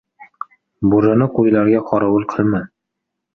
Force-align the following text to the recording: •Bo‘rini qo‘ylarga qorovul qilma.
•Bo‘rini 0.93 1.27
qo‘ylarga 1.35 1.83
qorovul 1.91 2.27
qilma. 2.33 2.63